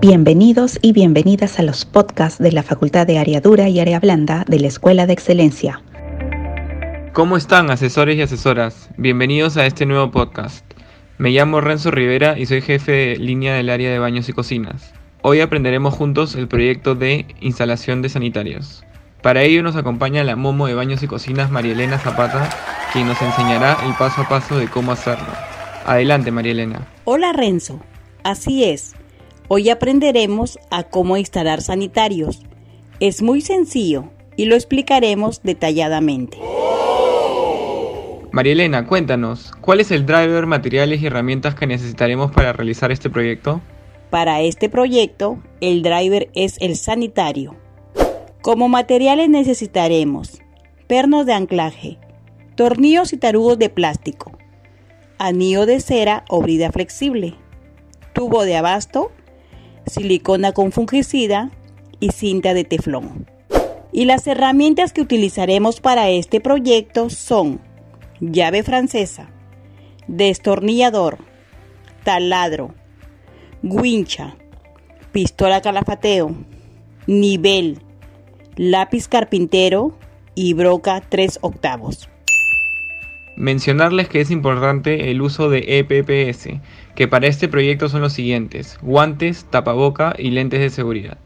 Bienvenidos 0.00 0.78
y 0.80 0.94
bienvenidas 0.94 1.58
a 1.58 1.62
los 1.62 1.84
podcasts 1.84 2.42
de 2.42 2.52
la 2.52 2.62
Facultad 2.62 3.06
de 3.06 3.18
Área 3.18 3.42
Dura 3.42 3.68
y 3.68 3.80
Área 3.80 4.00
Blanda 4.00 4.46
de 4.48 4.58
la 4.58 4.68
Escuela 4.68 5.06
de 5.06 5.12
Excelencia. 5.12 5.82
¿Cómo 7.12 7.36
están, 7.36 7.70
asesores 7.70 8.16
y 8.16 8.22
asesoras? 8.22 8.88
Bienvenidos 8.96 9.58
a 9.58 9.66
este 9.66 9.84
nuevo 9.84 10.10
podcast. 10.10 10.64
Me 11.18 11.32
llamo 11.32 11.60
Renzo 11.60 11.90
Rivera 11.90 12.38
y 12.38 12.46
soy 12.46 12.62
jefe 12.62 12.92
de 12.92 13.16
línea 13.16 13.54
del 13.56 13.68
área 13.68 13.90
de 13.90 13.98
baños 13.98 14.26
y 14.30 14.32
cocinas. 14.32 14.94
Hoy 15.20 15.42
aprenderemos 15.42 15.92
juntos 15.92 16.34
el 16.34 16.48
proyecto 16.48 16.94
de 16.94 17.26
instalación 17.42 18.00
de 18.00 18.08
sanitarios. 18.08 18.82
Para 19.20 19.42
ello 19.42 19.62
nos 19.62 19.76
acompaña 19.76 20.24
la 20.24 20.34
Momo 20.34 20.66
de 20.66 20.72
Baños 20.72 21.02
y 21.02 21.08
Cocinas 21.08 21.50
Marielena 21.50 21.98
Zapata, 21.98 22.48
quien 22.94 23.06
nos 23.06 23.20
enseñará 23.20 23.76
el 23.84 23.92
paso 23.96 24.22
a 24.22 24.28
paso 24.30 24.56
de 24.56 24.66
cómo 24.66 24.92
hacerlo. 24.92 25.28
Adelante, 25.84 26.30
Marielena. 26.30 26.88
Hola, 27.04 27.34
Renzo. 27.34 27.80
Así 28.24 28.64
es. 28.64 28.94
Hoy 29.52 29.68
aprenderemos 29.68 30.60
a 30.70 30.84
cómo 30.84 31.16
instalar 31.16 31.60
sanitarios. 31.60 32.40
Es 33.00 33.20
muy 33.20 33.40
sencillo 33.40 34.04
y 34.36 34.44
lo 34.44 34.54
explicaremos 34.54 35.42
detalladamente. 35.42 36.38
Marielena, 38.30 38.86
cuéntanos, 38.86 39.50
¿cuál 39.60 39.80
es 39.80 39.90
el 39.90 40.06
driver, 40.06 40.46
materiales 40.46 41.02
y 41.02 41.06
herramientas 41.06 41.56
que 41.56 41.66
necesitaremos 41.66 42.30
para 42.30 42.52
realizar 42.52 42.92
este 42.92 43.10
proyecto? 43.10 43.60
Para 44.08 44.40
este 44.40 44.68
proyecto, 44.68 45.42
el 45.60 45.82
driver 45.82 46.30
es 46.36 46.56
el 46.60 46.76
sanitario. 46.76 47.56
Como 48.42 48.68
materiales 48.68 49.28
necesitaremos 49.30 50.40
pernos 50.86 51.26
de 51.26 51.32
anclaje, 51.32 51.98
tornillos 52.54 53.12
y 53.12 53.16
tarugos 53.16 53.58
de 53.58 53.68
plástico, 53.68 54.30
anillo 55.18 55.66
de 55.66 55.80
cera 55.80 56.24
o 56.28 56.40
brida 56.40 56.70
flexible, 56.70 57.34
tubo 58.12 58.44
de 58.44 58.56
abasto, 58.56 59.10
silicona 59.90 60.52
con 60.52 60.72
fungicida 60.72 61.50
y 62.00 62.10
cinta 62.10 62.54
de 62.54 62.64
teflón. 62.64 63.26
Y 63.92 64.04
las 64.04 64.26
herramientas 64.26 64.92
que 64.92 65.00
utilizaremos 65.00 65.80
para 65.80 66.08
este 66.10 66.40
proyecto 66.40 67.10
son 67.10 67.60
llave 68.20 68.62
francesa, 68.62 69.30
destornillador, 70.06 71.18
taladro, 72.04 72.74
guincha, 73.62 74.36
pistola 75.12 75.60
calafateo, 75.60 76.34
nivel, 77.06 77.82
lápiz 78.56 79.08
carpintero 79.08 79.96
y 80.34 80.54
broca 80.54 81.02
3 81.08 81.38
octavos. 81.42 82.08
Mencionarles 83.36 84.08
que 84.08 84.20
es 84.20 84.30
importante 84.30 85.10
el 85.10 85.22
uso 85.22 85.48
de 85.48 85.78
EPPS, 85.78 86.60
que 86.94 87.08
para 87.08 87.26
este 87.26 87.48
proyecto 87.48 87.88
son 87.88 88.02
los 88.02 88.12
siguientes, 88.12 88.78
guantes, 88.82 89.46
tapaboca 89.50 90.14
y 90.18 90.30
lentes 90.30 90.60
de 90.60 90.70
seguridad. 90.70 91.18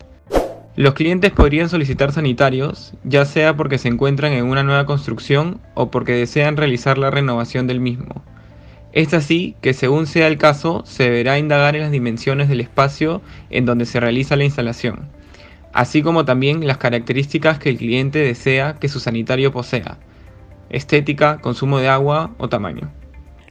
Los 0.77 0.95
clientes 0.95 1.31
podrían 1.31 1.69
solicitar 1.69 2.13
sanitarios, 2.13 2.95
ya 3.05 3.25
sea 3.25 3.57
porque 3.57 3.79
se 3.79 3.89
encuentran 3.89 4.33
en 4.33 4.45
una 4.45 4.65
nueva 4.65 4.87
construcción 4.87 5.61
o 5.75 5.91
porque 5.91 6.13
desean 6.13 6.57
realizar 6.57 6.99
la 6.99 7.11
renovación 7.11 7.67
del 7.67 7.81
mismo. 7.81 8.25
Es 8.93 9.15
así 9.15 9.57
que 9.61 9.73
según 9.73 10.07
sea 10.07 10.27
el 10.27 10.39
caso, 10.39 10.83
se 10.85 11.05
deberá 11.05 11.39
indagar 11.39 11.75
en 11.75 11.83
las 11.83 11.91
dimensiones 11.91 12.49
del 12.49 12.61
espacio 12.61 13.23
en 13.51 13.67
donde 13.67 13.87
se 13.87 13.99
realiza 13.99 14.37
la 14.37 14.45
instalación, 14.45 15.09
así 15.73 16.03
como 16.03 16.25
también 16.25 16.67
las 16.67 16.79
características 16.79 17.59
que 17.59 17.71
el 17.71 17.79
cliente 17.79 18.21
desea 18.21 18.75
que 18.75 18.89
su 18.89 19.01
sanitario 19.01 19.53
posea, 19.53 19.99
estética, 20.75 21.41
consumo 21.41 21.79
de 21.79 21.89
agua 21.89 22.35
o 22.39 22.49
tamaño. 22.49 22.93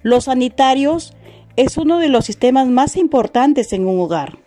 Los 0.01 0.25
sanitarios 0.25 1.13
es 1.55 1.77
uno 1.77 1.99
de 1.99 2.09
los 2.09 2.25
sistemas 2.25 2.67
más 2.67 2.97
importantes 2.97 3.73
en 3.73 3.87
un 3.87 3.99
hogar. 3.99 4.37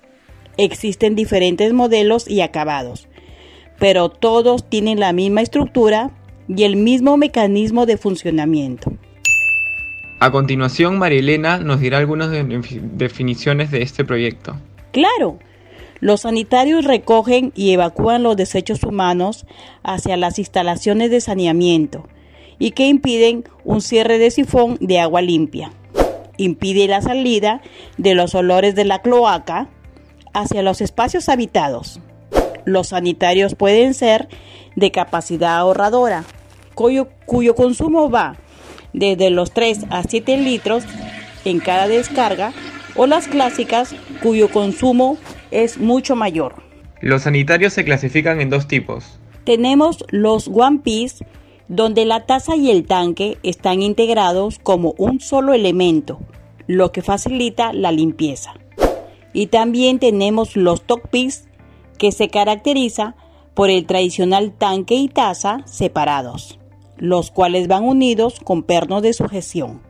Existen 0.58 1.14
diferentes 1.14 1.72
modelos 1.72 2.28
y 2.28 2.40
acabados, 2.40 3.08
pero 3.78 4.08
todos 4.08 4.68
tienen 4.68 5.00
la 5.00 5.12
misma 5.12 5.42
estructura 5.42 6.10
y 6.48 6.64
el 6.64 6.76
mismo 6.76 7.16
mecanismo 7.16 7.86
de 7.86 7.96
funcionamiento. 7.96 8.92
A 10.18 10.30
continuación, 10.30 10.98
Marilena 10.98 11.58
nos 11.58 11.80
dirá 11.80 11.98
algunas 11.98 12.30
definiciones 12.30 13.70
de 13.70 13.82
este 13.82 14.04
proyecto. 14.04 14.56
Claro, 14.92 15.38
los 16.00 16.22
sanitarios 16.22 16.84
recogen 16.84 17.52
y 17.54 17.72
evacúan 17.72 18.22
los 18.22 18.36
desechos 18.36 18.82
humanos 18.82 19.46
hacia 19.82 20.16
las 20.16 20.38
instalaciones 20.38 21.10
de 21.10 21.20
saneamiento 21.20 22.08
y 22.58 22.72
que 22.72 22.86
impiden 22.86 23.44
un 23.64 23.80
cierre 23.80 24.18
de 24.18 24.30
sifón 24.30 24.76
de 24.80 25.00
agua 25.00 25.22
limpia. 25.22 25.72
Impide 26.36 26.86
la 26.88 27.02
salida 27.02 27.60
de 27.96 28.14
los 28.14 28.34
olores 28.34 28.74
de 28.74 28.84
la 28.84 29.00
cloaca 29.00 29.68
hacia 30.34 30.62
los 30.62 30.80
espacios 30.80 31.28
habitados. 31.28 32.00
Los 32.64 32.88
sanitarios 32.88 33.54
pueden 33.54 33.94
ser 33.94 34.28
de 34.74 34.90
capacidad 34.90 35.56
ahorradora, 35.56 36.24
cuyo, 36.74 37.08
cuyo 37.24 37.54
consumo 37.54 38.10
va 38.10 38.36
desde 38.92 39.30
los 39.30 39.52
3 39.52 39.86
a 39.90 40.02
7 40.02 40.36
litros 40.38 40.84
en 41.44 41.60
cada 41.60 41.86
descarga, 41.86 42.52
o 42.96 43.06
las 43.06 43.28
clásicas 43.28 43.94
cuyo 44.22 44.50
consumo 44.50 45.18
es 45.50 45.78
mucho 45.78 46.16
mayor. 46.16 46.62
Los 47.00 47.22
sanitarios 47.22 47.74
se 47.74 47.84
clasifican 47.84 48.40
en 48.40 48.50
dos 48.50 48.66
tipos. 48.66 49.20
Tenemos 49.44 50.04
los 50.08 50.48
One 50.48 50.80
Piece, 50.82 51.24
donde 51.68 52.04
la 52.04 52.26
taza 52.26 52.56
y 52.56 52.70
el 52.70 52.86
tanque 52.86 53.38
están 53.42 53.82
integrados 53.82 54.58
como 54.58 54.94
un 54.98 55.20
solo 55.20 55.52
elemento, 55.52 56.18
lo 56.66 56.92
que 56.92 57.02
facilita 57.02 57.72
la 57.72 57.92
limpieza. 57.92 58.54
Y 59.32 59.48
también 59.48 59.98
tenemos 59.98 60.56
los 60.56 60.82
Top 60.82 61.08
Piece, 61.10 61.48
que 61.98 62.12
se 62.12 62.28
caracteriza 62.28 63.14
por 63.54 63.70
el 63.70 63.86
tradicional 63.86 64.52
tanque 64.52 64.94
y 64.94 65.08
taza 65.08 65.62
separados, 65.64 66.58
los 66.98 67.30
cuales 67.30 67.68
van 67.68 67.84
unidos 67.84 68.40
con 68.44 68.62
pernos 68.62 69.02
de 69.02 69.12
sujeción. 69.12 69.80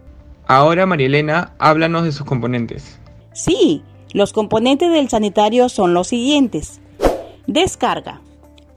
Ahora, 0.47 0.87
Marielena, 0.87 1.55
háblanos 1.59 2.05
de 2.05 2.13
sus 2.13 2.25
componentes. 2.25 3.01
Sí, 3.33 3.83
los 4.13 4.33
componentes 4.33 4.91
del 4.91 5.09
sanitario 5.09 5.69
son 5.69 5.93
los 5.93 6.09
siguientes. 6.09 6.81
Descarga. 7.47 8.21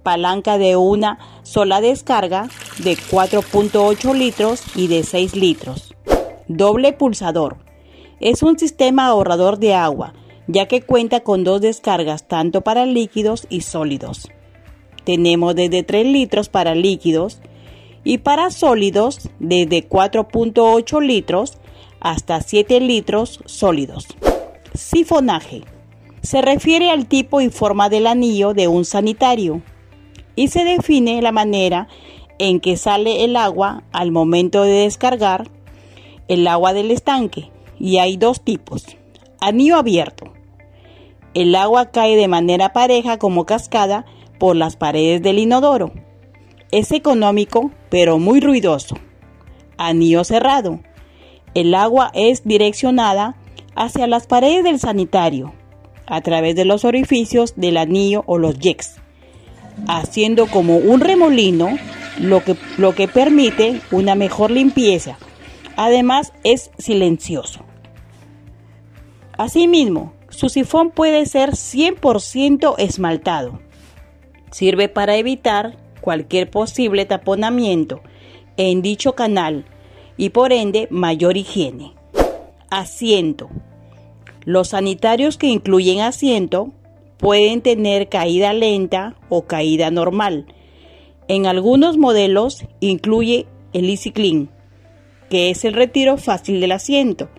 Palanca 0.01 0.57
de 0.57 0.75
una 0.75 1.19
sola 1.43 1.81
descarga 1.81 2.49
de 2.79 2.97
4.8 2.97 4.13
litros 4.13 4.63
y 4.75 4.87
de 4.87 5.03
6 5.03 5.35
litros. 5.35 5.93
Doble 6.47 6.93
pulsador. 6.93 7.57
Es 8.19 8.43
un 8.43 8.57
sistema 8.57 9.07
ahorrador 9.07 9.59
de 9.59 9.75
agua, 9.75 10.13
ya 10.47 10.67
que 10.67 10.81
cuenta 10.81 11.21
con 11.21 11.43
dos 11.43 11.61
descargas 11.61 12.27
tanto 12.27 12.61
para 12.61 12.85
líquidos 12.85 13.45
y 13.49 13.61
sólidos. 13.61 14.29
Tenemos 15.05 15.55
desde 15.55 15.83
3 15.83 16.05
litros 16.05 16.49
para 16.49 16.75
líquidos 16.75 17.39
y 18.03 18.19
para 18.19 18.51
sólidos 18.51 19.29
desde 19.39 19.88
4.8 19.88 21.01
litros 21.01 21.57
hasta 21.99 22.41
7 22.41 22.79
litros 22.79 23.39
sólidos. 23.45 24.07
Sifonaje. 24.73 25.63
Se 26.21 26.41
refiere 26.41 26.89
al 26.91 27.07
tipo 27.07 27.41
y 27.41 27.49
forma 27.49 27.89
del 27.89 28.07
anillo 28.07 28.53
de 28.53 28.67
un 28.67 28.85
sanitario 28.85 29.61
y 30.35 30.50
se 30.50 30.63
define 30.63 31.22
la 31.22 31.31
manera 31.31 31.88
en 32.38 32.59
que 32.59 32.78
sale 32.78 33.23
el 33.23 33.35
agua 33.35 33.84
al 33.91 34.12
momento 34.12 34.63
de 34.63 34.84
descargar 34.84 35.50
el 36.28 36.47
agua 36.47 36.73
del 36.73 36.91
estanque. 36.91 37.51
Y 37.79 37.97
hay 37.97 38.17
dos 38.17 38.41
tipos. 38.41 38.85
Anillo 39.41 39.78
abierto. 39.78 40.34
El 41.34 41.56
agua 41.56 41.91
cae 41.91 42.16
de 42.16 42.28
manera 42.28 42.73
pareja 42.73 43.18
como 43.18 43.45
cascada 43.45 44.06
por 44.39 44.56
las 44.56 44.75
paredes 44.75 45.22
del 45.22 45.39
inodoro. 45.39 45.91
Es 46.72 46.91
económico, 46.91 47.72
pero 47.89 48.19
muy 48.19 48.39
ruidoso. 48.39 48.95
Anillo 49.78 50.23
cerrado. 50.23 50.79
El 51.53 51.74
agua 51.74 52.12
es 52.13 52.44
direccionada 52.44 53.36
hacia 53.75 54.07
las 54.07 54.27
paredes 54.27 54.63
del 54.63 54.80
sanitario 54.80 55.53
a 56.06 56.21
través 56.21 56.56
de 56.56 56.65
los 56.65 56.86
orificios 56.86 57.53
del 57.56 57.77
anillo 57.77 58.24
o 58.25 58.38
los 58.38 58.57
jacks, 58.57 59.00
haciendo 59.87 60.47
como 60.47 60.77
un 60.77 61.01
remolino 61.01 61.77
lo 62.19 62.43
que, 62.43 62.55
lo 62.77 62.95
que 62.95 63.07
permite 63.07 63.81
una 63.91 64.15
mejor 64.15 64.51
limpieza. 64.51 65.17
Además 65.75 66.33
es 66.43 66.71
silencioso. 66.77 67.61
Asimismo, 69.37 70.13
su 70.29 70.49
sifón 70.49 70.91
puede 70.91 71.25
ser 71.25 71.51
100% 71.51 72.75
esmaltado. 72.77 73.59
Sirve 74.51 74.89
para 74.89 75.15
evitar 75.15 75.77
cualquier 76.01 76.49
posible 76.49 77.05
taponamiento 77.05 78.01
en 78.57 78.81
dicho 78.81 79.13
canal 79.15 79.65
y 80.17 80.29
por 80.29 80.51
ende 80.51 80.87
mayor 80.91 81.37
higiene. 81.37 81.93
Asiento. 82.69 83.49
Los 84.43 84.69
sanitarios 84.69 85.37
que 85.37 85.47
incluyen 85.47 86.01
asiento 86.01 86.73
pueden 87.19 87.62
tener 87.62 88.10
caída 88.10 88.54
lenta 88.54 89.16
o 89.27 89.45
caída 89.45 89.92
normal. 89.92 90.45
En 91.27 91.45
algunos 91.45 91.98
modelos 91.98 92.66
incluye 92.80 93.45
el 93.74 93.89
Easy 93.89 94.12
Clean, 94.12 94.50
que 95.30 95.51
es 95.51 95.66
el 95.66 95.74
retiro 95.74 96.18
fácil 96.18 96.60
del 96.62 96.71
asiento, 96.71 97.30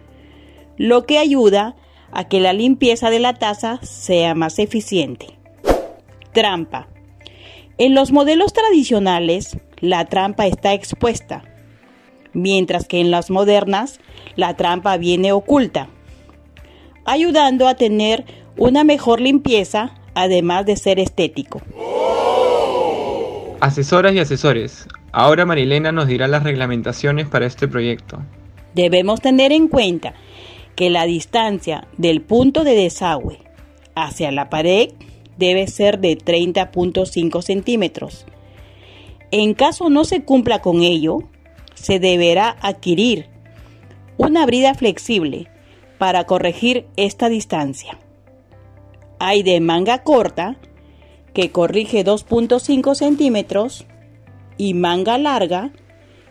lo 0.77 1.06
que 1.06 1.19
ayuda 1.19 1.75
a 2.12 2.29
que 2.29 2.41
la 2.41 2.53
limpieza 2.53 3.11
de 3.11 3.19
la 3.19 3.35
taza 3.35 3.81
sea 3.82 4.35
más 4.35 4.59
eficiente. 4.59 5.27
Trampa. 6.33 6.88
En 7.79 7.94
los 7.94 8.12
modelos 8.12 8.53
tradicionales, 8.53 9.56
la 9.81 10.05
trampa 10.05 10.47
está 10.47 10.75
expuesta, 10.75 11.43
mientras 12.35 12.87
que 12.87 13.00
en 13.00 13.11
las 13.11 13.31
modernas, 13.31 13.99
la 14.37 14.55
trampa 14.56 14.99
viene 14.99 15.33
oculta, 15.33 15.88
ayudando 17.06 17.67
a 17.67 17.75
tener 17.75 18.25
una 18.56 18.85
mejor 18.85 19.20
limpieza, 19.20 19.94
además 20.14 20.67
de 20.67 20.76
ser 20.76 20.99
estético. 20.99 21.61
Asesoras 23.61 24.14
y 24.14 24.19
asesores, 24.19 24.88
ahora 25.12 25.44
Marilena 25.47 25.93
nos 25.93 26.06
dirá 26.06 26.29
las 26.29 26.43
reglamentaciones 26.43 27.29
para 27.29 27.47
este 27.47 27.69
proyecto. 27.69 28.23
Debemos 28.75 29.20
tener 29.20 29.52
en 29.52 29.69
cuenta 29.69 30.14
que 30.76 30.91
la 30.91 31.05
distancia 31.05 31.87
del 31.99 32.23
punto 32.23 32.64
de 32.64 32.75
desagüe 32.75 33.38
hacia 33.94 34.31
la 34.31 34.49
pared 34.49 34.91
debe 35.37 35.67
ser 35.67 35.99
de 35.99 36.17
30.5 36.17 37.43
centímetros. 37.43 38.26
En 39.31 39.55
caso 39.55 39.91
no 39.91 40.05
se 40.05 40.23
cumpla 40.23 40.61
con 40.61 40.82
ello, 40.82 41.19
se 41.75 41.99
deberá 41.99 42.56
adquirir 42.61 43.26
una 44.17 44.44
brida 44.44 44.75
flexible 44.75 45.49
para 45.99 46.25
corregir 46.25 46.87
esta 46.97 47.29
distancia. 47.29 47.99
Hay 49.22 49.43
de 49.43 49.61
manga 49.61 50.02
corta 50.02 50.56
que 51.34 51.52
corrige 51.52 52.06
2.5 52.06 52.94
centímetros 52.94 53.84
y 54.56 54.72
manga 54.72 55.19
larga 55.19 55.72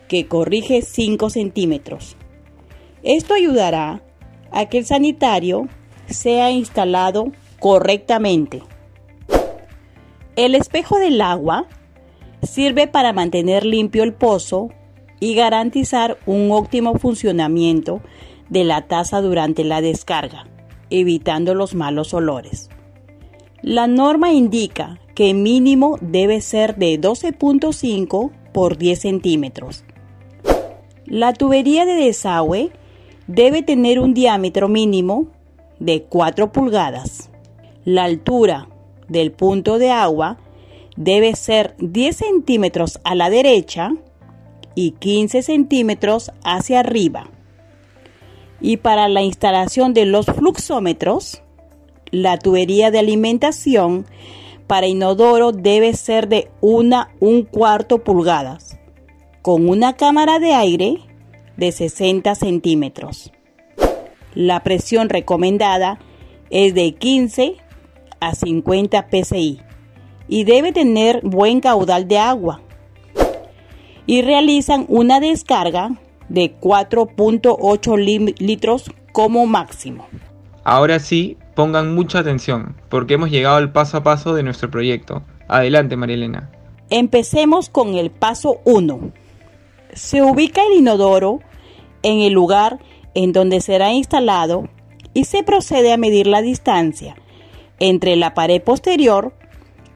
que 0.08 0.28
corrige 0.28 0.82
5 0.82 1.30
centímetros. 1.30 2.18
Esto 3.04 3.36
ayudará 3.36 4.02
a 4.52 4.66
que 4.66 4.80
el 4.80 4.88
sanitario 4.88 5.68
sea 6.08 6.50
instalado 6.50 7.32
correctamente. 7.60 8.64
El 10.36 10.56
espejo 10.56 10.98
del 10.98 11.22
agua 11.22 11.68
sirve 12.42 12.88
para 12.88 13.14
mantener 13.14 13.68
limpio 13.68 14.02
el 14.02 14.16
pozo 14.16 14.70
y 15.20 15.36
garantizar 15.36 16.18
un 16.26 16.50
óptimo 16.52 16.98
funcionamiento 16.98 18.02
de 18.50 18.64
la 18.64 18.88
taza 18.88 19.22
durante 19.22 19.64
la 19.64 19.80
descarga, 19.80 20.48
evitando 20.90 21.54
los 21.54 21.76
malos 21.76 22.16
olores. 22.16 22.72
La 23.62 23.88
norma 23.88 24.32
indica 24.32 25.00
que 25.16 25.34
mínimo 25.34 25.98
debe 26.00 26.40
ser 26.40 26.78
de 26.78 27.00
12.5 27.00 28.32
por 28.54 28.78
10 28.78 29.00
centímetros. 29.00 29.84
La 31.06 31.34
tubería 31.34 31.86
de 31.86 31.96
desagüe 31.96 32.72
debe 33.28 33.62
tener 33.62 34.00
un 34.00 34.14
diámetro 34.14 34.70
mínimo 34.70 35.28
de 35.80 36.04
4 36.04 36.54
pulgadas. 36.54 37.30
La 37.84 38.06
altura 38.06 38.70
del 39.10 39.34
punto 39.34 39.78
de 39.78 39.92
agua 39.92 40.38
debe 40.96 41.36
ser 41.36 41.76
10 41.80 42.16
centímetros 42.16 43.02
a 43.04 43.14
la 43.14 43.30
derecha 43.30 43.92
y 44.74 44.92
15 44.92 45.42
centímetros 45.42 46.32
hacia 46.46 46.80
arriba. 46.80 47.30
Y 48.62 48.78
para 48.78 49.10
la 49.10 49.22
instalación 49.22 49.94
de 49.94 50.06
los 50.06 50.28
fluxómetros, 50.28 51.42
la 52.12 52.38
tubería 52.38 52.92
de 52.92 53.00
alimentación 53.00 54.06
para 54.68 54.88
inodoro 54.88 55.52
debe 55.52 55.94
ser 55.94 56.28
de 56.28 56.50
una 56.62 57.10
un 57.20 57.44
cuarto 57.44 58.04
pulgadas, 58.04 58.78
con 59.42 59.68
una 59.68 59.94
cámara 59.94 60.40
de 60.40 60.54
aire 60.54 60.98
de 61.58 61.72
60 61.72 62.36
centímetros. 62.36 63.32
La 64.36 64.62
presión 64.62 65.10
recomendada 65.10 66.00
es 66.50 66.74
de 66.76 66.94
15 66.94 67.56
a 68.20 68.36
50 68.36 69.08
psi 69.12 69.60
y 70.28 70.44
debe 70.44 70.72
tener 70.72 71.22
buen 71.24 71.60
caudal 71.60 72.08
de 72.08 72.20
agua. 72.20 72.62
Y 74.06 74.22
realizan 74.22 74.86
una 74.88 75.20
descarga 75.20 75.92
de 76.30 76.56
4.8 76.60 78.38
litros 78.40 78.92
como 79.12 79.46
máximo. 79.46 80.08
Ahora 80.64 81.00
sí, 81.00 81.38
pongan 81.60 81.94
mucha 81.94 82.20
atención, 82.20 82.78
porque 82.88 83.16
hemos 83.16 83.32
llegado 83.32 83.58
al 83.58 83.74
paso 83.74 83.98
a 83.98 84.04
paso 84.04 84.34
de 84.34 84.44
nuestro 84.44 84.72
proyecto. 84.72 85.24
Adelante, 85.50 85.98
Marilena. 85.98 86.50
Empecemos 86.90 87.68
con 87.68 87.96
el 87.96 88.12
paso 88.12 88.62
1. 88.64 89.12
Se 89.92 90.22
ubica 90.22 90.62
el 90.66 90.80
inodoro 90.80 91.42
en 92.02 92.22
el 92.22 92.32
lugar 92.32 92.80
en 93.14 93.34
donde 93.34 93.60
será 93.60 93.92
instalado 93.92 94.70
y 95.14 95.26
se 95.26 95.44
procede 95.44 95.92
a 95.92 95.98
medir 95.98 96.28
la 96.28 96.42
distancia 96.42 97.18
entre 97.82 98.16
la 98.16 98.34
pared 98.34 98.62
posterior 98.62 99.34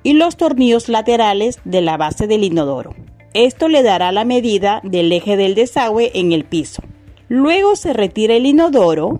y 0.03 0.15
los 0.15 0.35
tornillos 0.35 0.89
laterales 0.89 1.61
de 1.63 1.79
la 1.79 1.95
base 1.95 2.27
del 2.27 2.43
inodoro. 2.43 2.93
Esto 3.33 3.69
le 3.69 3.83
dará 3.83 4.11
la 4.11 4.25
medida 4.25 4.81
del 4.83 5.09
eje 5.13 5.37
del 5.37 5.55
desagüe 5.55 6.11
en 6.13 6.33
el 6.33 6.43
piso. 6.43 6.83
Luego 7.29 7.77
se 7.77 7.93
retira 7.93 8.35
el 8.35 8.47
inodoro 8.47 9.19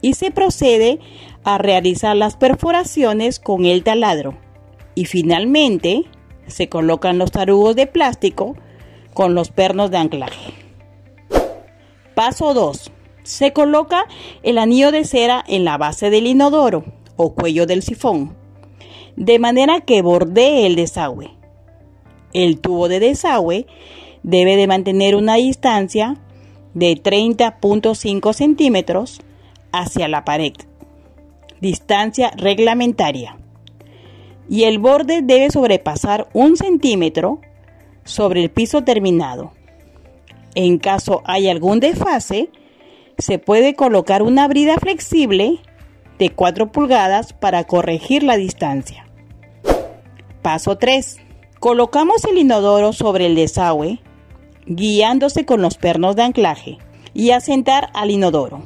y 0.00 0.14
se 0.14 0.30
procede 0.30 0.98
a 1.46 1.56
realizar 1.56 2.14
las 2.14 2.36
perforaciones 2.36 3.40
con 3.40 3.64
el 3.64 3.82
taladro. 3.82 4.36
Y 4.94 5.06
finalmente 5.06 6.02
se 6.46 6.68
colocan 6.68 7.16
los 7.16 7.30
tarugos 7.30 7.74
de 7.74 7.86
plástico 7.86 8.54
con 9.14 9.34
los 9.34 9.50
pernos 9.50 9.90
de 9.90 9.96
anclaje. 9.96 10.52
Paso 12.14 12.52
2. 12.52 12.92
Se 13.22 13.54
coloca 13.54 14.04
el 14.42 14.58
anillo 14.58 14.92
de 14.92 15.04
cera 15.04 15.42
en 15.48 15.64
la 15.64 15.78
base 15.78 16.10
del 16.10 16.26
inodoro 16.26 16.84
o 17.16 17.34
cuello 17.34 17.64
del 17.66 17.82
sifón 17.82 18.36
de 19.16 19.38
manera 19.38 19.80
que 19.80 20.02
bordee 20.02 20.66
el 20.66 20.76
desagüe. 20.76 21.30
El 22.32 22.60
tubo 22.60 22.88
de 22.88 23.00
desagüe 23.00 23.66
debe 24.22 24.56
de 24.56 24.66
mantener 24.66 25.16
una 25.16 25.36
distancia 25.36 26.16
de 26.74 26.92
30.5 27.02 28.32
centímetros 28.34 29.20
hacia 29.72 30.08
la 30.08 30.24
pared, 30.24 30.52
distancia 31.60 32.30
reglamentaria, 32.36 33.36
y 34.48 34.64
el 34.64 34.78
borde 34.78 35.22
debe 35.22 35.50
sobrepasar 35.50 36.28
un 36.32 36.56
centímetro 36.56 37.40
sobre 38.04 38.42
el 38.42 38.50
piso 38.50 38.82
terminado. 38.82 39.52
En 40.54 40.78
caso 40.78 41.22
hay 41.24 41.48
algún 41.48 41.80
desfase, 41.80 42.50
se 43.18 43.38
puede 43.38 43.74
colocar 43.74 44.22
una 44.22 44.46
brida 44.48 44.76
flexible 44.76 45.58
de 46.18 46.30
4 46.30 46.72
pulgadas 46.72 47.32
para 47.32 47.64
corregir 47.64 48.22
la 48.22 48.36
distancia. 48.36 49.06
Paso 50.42 50.78
3. 50.78 51.18
Colocamos 51.58 52.24
el 52.24 52.38
inodoro 52.38 52.92
sobre 52.92 53.26
el 53.26 53.34
desagüe, 53.34 54.00
guiándose 54.66 55.44
con 55.44 55.60
los 55.60 55.76
pernos 55.76 56.16
de 56.16 56.22
anclaje 56.22 56.78
y 57.14 57.30
asentar 57.30 57.90
al 57.94 58.10
inodoro. 58.10 58.62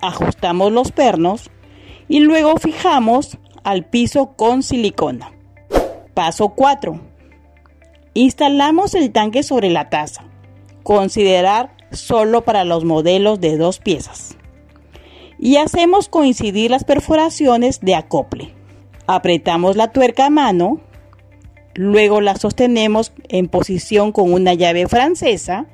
Ajustamos 0.00 0.72
los 0.72 0.92
pernos 0.92 1.50
y 2.08 2.20
luego 2.20 2.56
fijamos 2.56 3.38
al 3.62 3.84
piso 3.84 4.34
con 4.36 4.62
silicona. 4.62 5.32
Paso 6.14 6.50
4. 6.50 7.00
Instalamos 8.14 8.94
el 8.94 9.10
tanque 9.12 9.42
sobre 9.42 9.70
la 9.70 9.90
taza. 9.90 10.24
Considerar 10.82 11.74
solo 11.90 12.44
para 12.44 12.64
los 12.64 12.84
modelos 12.84 13.40
de 13.40 13.56
dos 13.56 13.78
piezas. 13.78 14.36
Y 15.38 15.56
hacemos 15.56 16.08
coincidir 16.08 16.70
las 16.70 16.84
perforaciones 16.84 17.80
de 17.80 17.94
acople. 17.94 18.54
Apretamos 19.06 19.76
la 19.76 19.92
tuerca 19.92 20.26
a 20.26 20.30
mano 20.30 20.80
Luego 21.74 22.20
la 22.20 22.36
sostenemos 22.36 23.12
en 23.28 23.48
posición 23.48 24.12
con 24.12 24.32
una 24.32 24.54
llave 24.54 24.86
francesa 24.86 25.66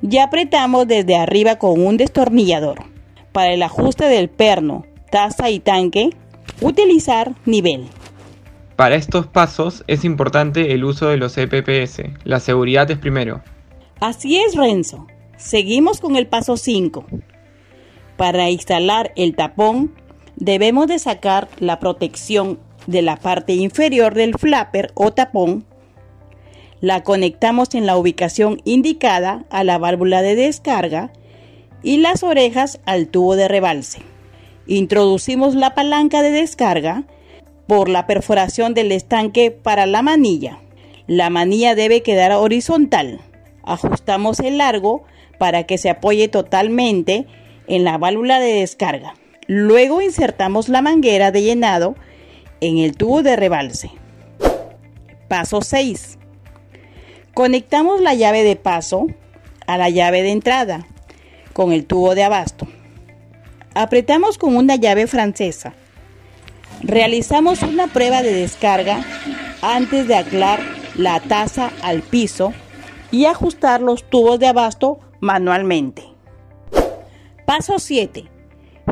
y 0.00 0.18
apretamos 0.18 0.86
desde 0.86 1.16
arriba 1.16 1.56
con 1.56 1.84
un 1.84 1.96
destornillador. 1.96 2.84
Para 3.32 3.52
el 3.52 3.62
ajuste 3.62 4.04
del 4.04 4.30
perno, 4.30 4.86
taza 5.10 5.50
y 5.50 5.60
tanque, 5.60 6.10
utilizar 6.60 7.34
nivel. 7.44 7.86
Para 8.76 8.96
estos 8.96 9.26
pasos 9.26 9.84
es 9.86 10.04
importante 10.04 10.74
el 10.74 10.84
uso 10.84 11.08
de 11.08 11.16
los 11.16 11.36
EPPS. 11.38 12.02
La 12.24 12.40
seguridad 12.40 12.90
es 12.90 12.98
primero. 12.98 13.42
Así 14.00 14.38
es, 14.38 14.54
Renzo. 14.54 15.06
Seguimos 15.38 16.00
con 16.00 16.16
el 16.16 16.26
paso 16.26 16.56
5. 16.56 17.06
Para 18.16 18.50
instalar 18.50 19.12
el 19.16 19.34
tapón, 19.34 19.94
debemos 20.36 20.86
de 20.88 20.98
sacar 20.98 21.48
la 21.58 21.78
protección 21.78 22.58
de 22.86 23.02
la 23.02 23.16
parte 23.16 23.54
inferior 23.54 24.14
del 24.14 24.34
flapper 24.34 24.92
o 24.94 25.12
tapón. 25.12 25.64
La 26.80 27.02
conectamos 27.02 27.74
en 27.74 27.86
la 27.86 27.96
ubicación 27.96 28.60
indicada 28.64 29.46
a 29.50 29.64
la 29.64 29.78
válvula 29.78 30.20
de 30.20 30.36
descarga 30.36 31.12
y 31.82 31.98
las 31.98 32.22
orejas 32.22 32.80
al 32.84 33.08
tubo 33.08 33.36
de 33.36 33.48
rebalse. 33.48 34.02
Introducimos 34.66 35.54
la 35.54 35.74
palanca 35.74 36.22
de 36.22 36.32
descarga 36.32 37.04
por 37.68 37.88
la 37.88 38.06
perforación 38.06 38.74
del 38.74 38.90
estanque 38.90 39.50
para 39.52 39.86
la 39.86 40.02
manilla. 40.02 40.60
La 41.06 41.30
manilla 41.30 41.76
debe 41.76 42.02
quedar 42.02 42.32
horizontal. 42.32 43.20
Ajustamos 43.62 44.40
el 44.40 44.58
largo 44.58 45.04
para 45.38 45.64
que 45.64 45.78
se 45.78 45.90
apoye 45.90 46.26
totalmente 46.26 47.26
en 47.68 47.84
la 47.84 47.96
válvula 47.96 48.40
de 48.40 48.54
descarga. 48.54 49.14
Luego 49.46 50.02
insertamos 50.02 50.68
la 50.68 50.82
manguera 50.82 51.30
de 51.30 51.42
llenado 51.42 51.94
en 52.60 52.78
el 52.78 52.96
tubo 52.96 53.22
de 53.22 53.36
rebalse. 53.36 53.90
Paso 55.28 55.62
6. 55.62 56.18
Conectamos 57.34 58.00
la 58.00 58.14
llave 58.14 58.42
de 58.42 58.56
paso 58.56 59.06
a 59.66 59.78
la 59.78 59.90
llave 59.90 60.22
de 60.22 60.30
entrada 60.30 60.86
con 61.52 61.72
el 61.72 61.86
tubo 61.86 62.16
de 62.16 62.24
abasto. 62.24 62.66
Apretamos 63.76 64.38
con 64.38 64.56
una 64.56 64.76
llave 64.76 65.06
francesa. 65.06 65.74
Realizamos 66.80 67.60
una 67.60 67.88
prueba 67.88 68.22
de 68.22 68.32
descarga 68.32 69.04
antes 69.60 70.08
de 70.08 70.14
anclar 70.14 70.60
la 70.94 71.20
taza 71.20 71.70
al 71.82 72.00
piso 72.00 72.54
y 73.10 73.26
ajustar 73.26 73.82
los 73.82 74.08
tubos 74.08 74.38
de 74.38 74.46
abasto 74.46 74.98
manualmente. 75.20 76.04
Paso 77.44 77.78
7. 77.78 78.24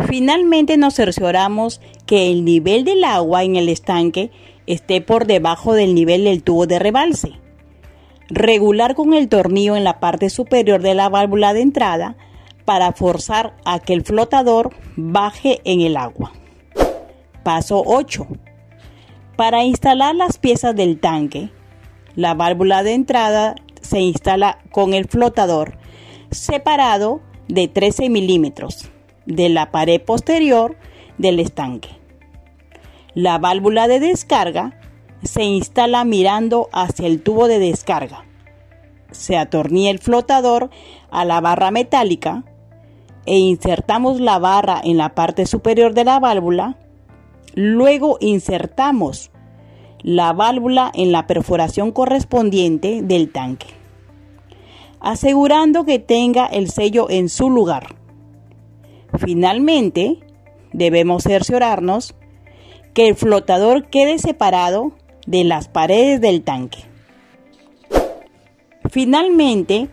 Finalmente 0.06 0.76
nos 0.76 0.96
cercioramos 0.96 1.80
que 2.04 2.30
el 2.30 2.44
nivel 2.44 2.84
del 2.84 3.04
agua 3.04 3.42
en 3.42 3.56
el 3.56 3.70
estanque 3.70 4.32
esté 4.66 5.00
por 5.00 5.26
debajo 5.26 5.72
del 5.72 5.94
nivel 5.94 6.24
del 6.24 6.42
tubo 6.42 6.66
de 6.66 6.78
rebalse. 6.78 7.30
Regular 8.28 8.94
con 8.94 9.14
el 9.14 9.30
tornillo 9.30 9.76
en 9.76 9.84
la 9.84 9.98
parte 9.98 10.28
superior 10.28 10.82
de 10.82 10.92
la 10.92 11.08
válvula 11.08 11.54
de 11.54 11.62
entrada 11.62 12.18
para 12.64 12.92
forzar 12.92 13.56
a 13.64 13.78
que 13.78 13.92
el 13.92 14.02
flotador 14.02 14.74
baje 14.96 15.60
en 15.64 15.80
el 15.80 15.96
agua. 15.96 16.32
Paso 17.42 17.82
8. 17.84 18.26
Para 19.36 19.64
instalar 19.64 20.14
las 20.14 20.38
piezas 20.38 20.74
del 20.74 21.00
tanque, 21.00 21.50
la 22.14 22.34
válvula 22.34 22.82
de 22.82 22.94
entrada 22.94 23.54
se 23.80 24.00
instala 24.00 24.58
con 24.70 24.94
el 24.94 25.06
flotador 25.06 25.76
separado 26.30 27.20
de 27.48 27.68
13 27.68 28.08
milímetros 28.08 28.90
de 29.26 29.48
la 29.48 29.70
pared 29.70 30.00
posterior 30.00 30.76
del 31.18 31.40
estanque. 31.40 31.90
La 33.14 33.38
válvula 33.38 33.88
de 33.88 34.00
descarga 34.00 34.80
se 35.22 35.42
instala 35.42 36.04
mirando 36.04 36.68
hacia 36.72 37.06
el 37.06 37.22
tubo 37.22 37.48
de 37.48 37.58
descarga. 37.58 38.24
Se 39.10 39.36
atornilla 39.36 39.90
el 39.90 39.98
flotador 39.98 40.70
a 41.10 41.24
la 41.24 41.40
barra 41.40 41.70
metálica 41.70 42.44
e 43.26 43.38
insertamos 43.38 44.20
la 44.20 44.38
barra 44.38 44.80
en 44.82 44.96
la 44.96 45.14
parte 45.14 45.46
superior 45.46 45.94
de 45.94 46.04
la 46.04 46.20
válvula. 46.20 46.76
Luego 47.54 48.18
insertamos 48.20 49.30
la 50.02 50.32
válvula 50.32 50.90
en 50.94 51.12
la 51.12 51.26
perforación 51.26 51.90
correspondiente 51.92 53.00
del 53.02 53.32
tanque, 53.32 53.68
asegurando 55.00 55.84
que 55.84 55.98
tenga 55.98 56.46
el 56.46 56.70
sello 56.70 57.08
en 57.08 57.28
su 57.28 57.48
lugar. 57.48 57.94
Finalmente, 59.18 60.18
debemos 60.72 61.22
cerciorarnos 61.22 62.14
que 62.92 63.08
el 63.08 63.16
flotador 63.16 63.86
quede 63.86 64.18
separado 64.18 64.92
de 65.26 65.44
las 65.44 65.68
paredes 65.68 66.20
del 66.20 66.42
tanque. 66.42 66.78
Finalmente, 68.90 69.88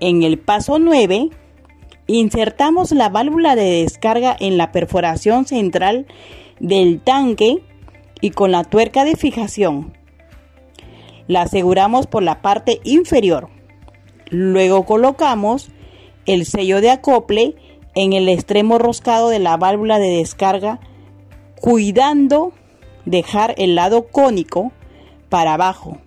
en 0.00 0.22
el 0.22 0.38
paso 0.38 0.78
9, 0.78 1.30
insertamos 2.06 2.92
la 2.92 3.08
válvula 3.08 3.56
de 3.56 3.82
descarga 3.82 4.36
en 4.38 4.56
la 4.56 4.72
perforación 4.72 5.46
central 5.46 6.06
del 6.60 7.00
tanque 7.00 7.62
y 8.20 8.30
con 8.30 8.52
la 8.52 8.64
tuerca 8.64 9.04
de 9.04 9.16
fijación. 9.16 9.96
La 11.26 11.42
aseguramos 11.42 12.06
por 12.06 12.22
la 12.22 12.42
parte 12.42 12.80
inferior. 12.84 13.48
Luego 14.30 14.84
colocamos 14.84 15.70
el 16.26 16.46
sello 16.46 16.80
de 16.80 16.90
acople 16.90 17.56
en 17.94 18.12
el 18.12 18.28
extremo 18.28 18.78
roscado 18.78 19.28
de 19.28 19.38
la 19.38 19.56
válvula 19.56 19.98
de 19.98 20.16
descarga, 20.16 20.80
cuidando 21.60 22.52
dejar 23.04 23.54
el 23.58 23.74
lado 23.74 24.08
cónico 24.08 24.72
para 25.28 25.54
abajo 25.54 25.98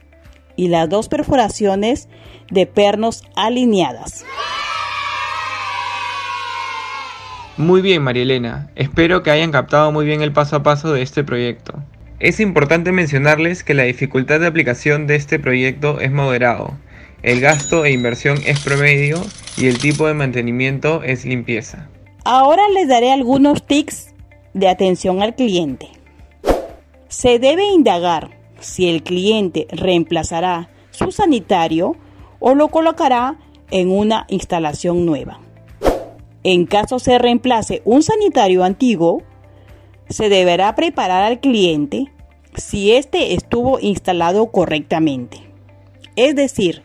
y 0.56 0.70
las 0.70 0.90
dos 0.90 1.10
perforaciones 1.10 2.08
de 2.50 2.66
pernos 2.66 3.24
alineadas. 3.36 4.26
Muy 7.58 7.82
bien, 7.82 8.02
María 8.02 8.24
Elena. 8.24 8.70
Espero 8.76 9.24
que 9.24 9.32
hayan 9.32 9.52
captado 9.52 9.90
muy 9.90 10.06
bien 10.06 10.22
el 10.22 10.34
paso 10.34 10.58
a 10.58 10.64
paso 10.64 10.92
de 10.92 11.02
este 11.02 11.24
proyecto. 11.24 11.82
Es 12.20 12.42
importante 12.42 12.92
mencionarles 12.92 13.64
que 13.64 13.74
la 13.74 13.84
dificultad 13.84 14.42
de 14.42 14.48
aplicación 14.48 15.08
de 15.08 15.16
este 15.16 15.40
proyecto 15.40 16.02
es 16.02 16.12
moderado. 16.12 16.74
El 17.24 17.40
gasto 17.40 17.86
e 17.86 17.94
inversión 17.94 18.40
es 18.46 18.60
promedio 18.60 19.22
y 19.58 19.68
el 19.68 19.78
tipo 19.78 20.06
de 20.06 20.14
mantenimiento 20.14 21.02
es 21.04 21.24
limpieza. 21.24 21.88
Ahora 22.26 22.64
les 22.74 22.90
daré 22.90 23.14
algunos 23.14 23.66
tips 23.66 24.14
de 24.54 24.68
atención 24.68 25.22
al 25.22 25.34
cliente. 25.34 25.88
Se 27.08 27.40
debe 27.40 27.66
indagar 27.68 28.32
si 28.60 28.90
el 28.90 29.02
cliente 29.02 29.66
reemplazará 29.72 30.70
su 30.92 31.14
sanitario 31.14 31.96
o 32.40 32.54
lo 32.54 32.68
colocará 32.68 33.38
en 33.72 33.92
una 33.92 34.26
instalación 34.28 35.06
nueva. 35.06 35.40
En 36.48 36.68
caso 36.68 37.00
se 37.00 37.18
reemplace 37.18 37.82
un 37.86 38.04
sanitario 38.04 38.64
antiguo, 38.64 39.24
se 40.10 40.30
deberá 40.30 40.76
preparar 40.76 41.24
al 41.24 41.40
cliente 41.40 42.14
si 42.54 42.92
éste 42.92 43.34
estuvo 43.34 43.80
instalado 43.80 44.52
correctamente. 44.52 45.40
Es 46.16 46.36
decir, 46.36 46.84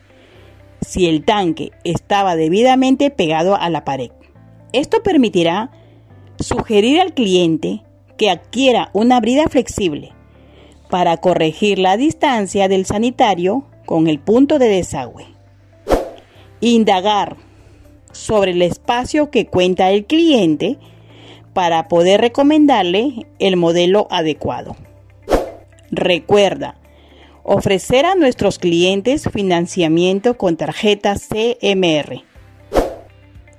si 0.81 1.05
el 1.05 1.23
tanque 1.23 1.71
estaba 1.83 2.35
debidamente 2.35 3.11
pegado 3.11 3.55
a 3.55 3.69
la 3.69 3.85
pared. 3.85 4.09
Esto 4.73 5.03
permitirá 5.03 5.69
sugerir 6.39 6.99
al 6.99 7.13
cliente 7.13 7.83
que 8.17 8.31
adquiera 8.31 8.89
una 8.93 9.19
brida 9.19 9.47
flexible 9.47 10.11
para 10.89 11.17
corregir 11.17 11.77
la 11.77 11.97
distancia 11.97 12.67
del 12.67 12.87
sanitario 12.87 13.67
con 13.85 14.07
el 14.07 14.17
punto 14.17 14.57
de 14.57 14.69
desagüe. 14.69 15.27
Indagar 16.61 17.50
sobre 18.13 18.51
el 18.51 18.61
espacio 18.61 19.29
que 19.29 19.45
cuenta 19.47 19.91
el 19.91 20.05
cliente 20.05 20.77
para 21.53 21.87
poder 21.87 22.21
recomendarle 22.21 23.27
el 23.39 23.57
modelo 23.57 24.07
adecuado. 24.09 24.75
Recuerda, 25.91 26.75
ofrecer 27.43 28.05
a 28.05 28.15
nuestros 28.15 28.59
clientes 28.59 29.29
financiamiento 29.31 30.37
con 30.37 30.57
tarjeta 30.57 31.15
CMR. 31.15 32.23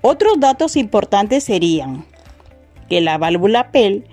Otros 0.00 0.40
datos 0.40 0.76
importantes 0.76 1.44
serían 1.44 2.06
que 2.88 3.00
la 3.00 3.18
válvula 3.18 3.70
PEL 3.70 4.04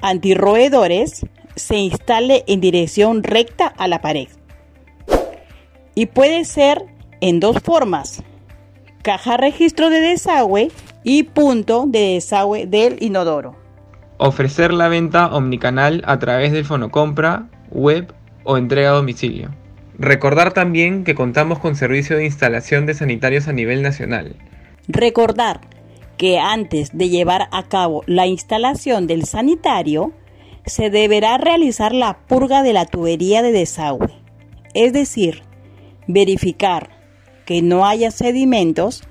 antirroedores 0.00 1.26
se 1.54 1.76
instale 1.76 2.44
en 2.46 2.60
dirección 2.60 3.22
recta 3.22 3.66
a 3.66 3.88
la 3.88 4.00
pared. 4.00 4.28
Y 5.94 6.06
puede 6.06 6.44
ser 6.44 6.84
en 7.20 7.40
dos 7.40 7.58
formas, 7.60 8.22
caja 9.06 9.36
registro 9.36 9.88
de 9.88 10.00
desagüe 10.00 10.72
y 11.04 11.22
punto 11.22 11.84
de 11.86 12.14
desagüe 12.14 12.66
del 12.66 13.00
inodoro. 13.00 13.54
Ofrecer 14.18 14.72
la 14.72 14.88
venta 14.88 15.28
omnicanal 15.28 16.02
a 16.06 16.18
través 16.18 16.50
del 16.50 16.64
fonocompra, 16.64 17.46
web 17.70 18.12
o 18.42 18.58
entrega 18.58 18.90
a 18.90 18.94
domicilio. 18.94 19.54
Recordar 19.96 20.52
también 20.52 21.04
que 21.04 21.14
contamos 21.14 21.60
con 21.60 21.76
servicio 21.76 22.16
de 22.16 22.24
instalación 22.24 22.84
de 22.84 22.94
sanitarios 22.94 23.46
a 23.46 23.52
nivel 23.52 23.80
nacional. 23.80 24.34
Recordar 24.88 25.60
que 26.16 26.40
antes 26.40 26.98
de 26.98 27.08
llevar 27.08 27.46
a 27.52 27.62
cabo 27.68 28.02
la 28.06 28.26
instalación 28.26 29.06
del 29.06 29.24
sanitario, 29.24 30.14
se 30.64 30.90
deberá 30.90 31.38
realizar 31.38 31.94
la 31.94 32.18
purga 32.26 32.64
de 32.64 32.72
la 32.72 32.86
tubería 32.86 33.42
de 33.42 33.52
desagüe, 33.52 34.10
es 34.74 34.92
decir, 34.92 35.44
verificar 36.08 36.95
que 37.46 37.62
no 37.62 37.86
haya 37.86 38.10
sedimentos 38.10 39.02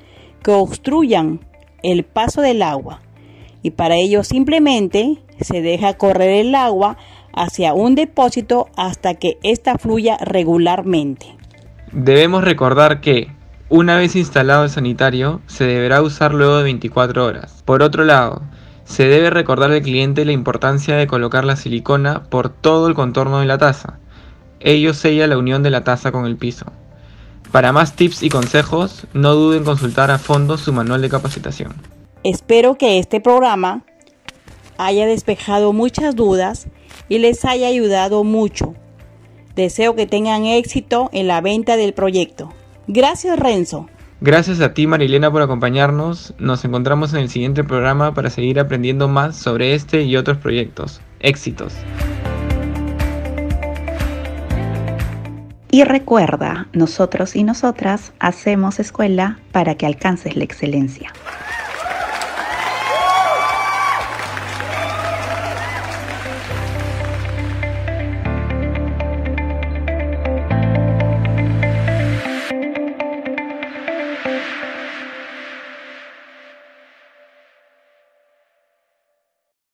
que 0.43 0.51
obstruyan 0.51 1.39
el 1.81 2.03
paso 2.03 2.41
del 2.41 2.61
agua 2.61 3.01
y 3.65 3.71
para 3.71 3.95
ello 3.95 4.23
simplemente 4.23 5.17
se 5.41 5.63
deja 5.63 5.95
correr 5.95 6.45
el 6.45 6.53
agua 6.53 6.97
hacia 7.33 7.73
un 7.73 7.95
depósito 7.95 8.67
hasta 8.77 9.15
que 9.15 9.39
ésta 9.41 9.79
fluya 9.79 10.19
regularmente. 10.21 11.35
Debemos 11.91 12.43
recordar 12.43 13.01
que, 13.01 13.31
una 13.69 13.97
vez 13.97 14.15
instalado 14.15 14.65
el 14.65 14.69
sanitario, 14.69 15.41
se 15.47 15.63
deberá 15.65 16.03
usar 16.03 16.35
luego 16.35 16.57
de 16.57 16.63
24 16.63 17.25
horas. 17.25 17.63
Por 17.65 17.81
otro 17.81 18.03
lado, 18.03 18.43
se 18.83 19.07
debe 19.07 19.31
recordar 19.31 19.71
al 19.71 19.81
cliente 19.81 20.25
la 20.25 20.31
importancia 20.31 20.95
de 20.95 21.07
colocar 21.07 21.43
la 21.43 21.55
silicona 21.55 22.25
por 22.25 22.49
todo 22.49 22.87
el 22.87 22.93
contorno 22.93 23.39
de 23.39 23.47
la 23.47 23.57
taza. 23.57 23.97
Ello 24.59 24.93
sella 24.93 25.25
la 25.25 25.39
unión 25.39 25.63
de 25.63 25.71
la 25.71 25.83
taza 25.83 26.11
con 26.11 26.27
el 26.27 26.37
piso. 26.37 26.67
Para 27.51 27.71
más 27.71 27.95
tips 27.95 28.23
y 28.23 28.29
consejos, 28.29 29.07
no 29.13 29.33
duden 29.33 29.59
en 29.59 29.65
consultar 29.65 30.11
a 30.11 30.19
fondo 30.19 30.57
su 30.57 30.73
manual 30.73 31.01
de 31.01 31.09
capacitación. 31.09 31.73
Espero 32.23 32.75
que 32.75 32.99
este 32.99 33.21
programa 33.21 33.83
haya 34.77 35.05
despejado 35.05 35.73
muchas 35.73 36.15
dudas 36.15 36.67
y 37.07 37.19
les 37.19 37.45
haya 37.45 37.67
ayudado 37.67 38.23
mucho. 38.23 38.73
Deseo 39.55 39.95
que 39.95 40.05
tengan 40.05 40.45
éxito 40.45 41.09
en 41.13 41.27
la 41.27 41.39
venta 41.41 41.77
del 41.77 41.93
proyecto. 41.93 42.51
Gracias 42.87 43.39
Renzo. 43.39 43.87
Gracias 44.21 44.59
a 44.61 44.73
ti 44.73 44.87
Marilena 44.87 45.31
por 45.31 45.41
acompañarnos. 45.41 46.33
Nos 46.39 46.65
encontramos 46.65 47.13
en 47.13 47.19
el 47.19 47.29
siguiente 47.29 47.63
programa 47.63 48.13
para 48.13 48.29
seguir 48.29 48.59
aprendiendo 48.59 49.07
más 49.07 49.35
sobre 49.35 49.75
este 49.75 50.03
y 50.03 50.17
otros 50.17 50.37
proyectos. 50.37 51.01
Éxitos. 51.19 51.73
Y 55.75 55.83
recuerda, 55.83 56.69
nosotros 56.71 57.35
y 57.35 57.43
nosotras 57.43 58.13
hacemos 58.19 58.79
escuela 58.79 59.39
para 59.51 59.75
que 59.75 59.85
alcances 59.85 60.37
la 60.37 60.45
excelencia. 60.45 61.11